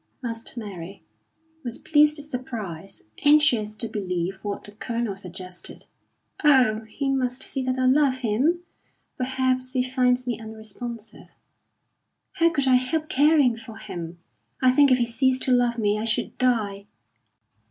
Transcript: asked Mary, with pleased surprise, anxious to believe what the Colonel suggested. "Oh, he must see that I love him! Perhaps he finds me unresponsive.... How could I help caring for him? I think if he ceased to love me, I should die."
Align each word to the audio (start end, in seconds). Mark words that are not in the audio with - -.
asked 0.25 0.57
Mary, 0.57 1.03
with 1.63 1.83
pleased 1.83 2.15
surprise, 2.27 3.03
anxious 3.23 3.75
to 3.75 3.87
believe 3.87 4.39
what 4.41 4.63
the 4.63 4.71
Colonel 4.71 5.15
suggested. 5.15 5.85
"Oh, 6.43 6.85
he 6.85 7.07
must 7.07 7.43
see 7.43 7.61
that 7.65 7.77
I 7.77 7.85
love 7.85 8.15
him! 8.15 8.61
Perhaps 9.19 9.73
he 9.73 9.87
finds 9.87 10.25
me 10.25 10.39
unresponsive.... 10.39 11.27
How 12.31 12.49
could 12.49 12.67
I 12.67 12.77
help 12.77 13.09
caring 13.09 13.55
for 13.55 13.77
him? 13.77 14.17
I 14.59 14.71
think 14.71 14.91
if 14.91 14.97
he 14.97 15.05
ceased 15.05 15.43
to 15.43 15.51
love 15.51 15.77
me, 15.77 15.99
I 15.99 16.05
should 16.05 16.35
die." 16.39 16.87